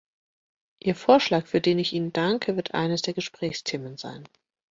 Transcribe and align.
Ihr 0.79 0.95
Vorschlag, 0.95 1.45
für 1.45 1.61
den 1.61 1.77
ich 1.77 1.93
Ihnen 1.93 2.11
danke, 2.11 2.55
wird 2.55 2.73
eines 2.73 3.03
der 3.03 3.13
Gesprächsthemen 3.13 3.97
sein. 3.97 4.27